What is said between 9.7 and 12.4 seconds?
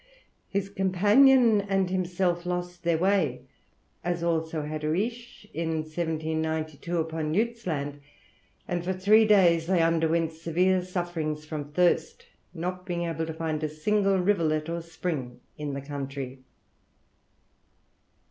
underwent severe sufferings from thirst,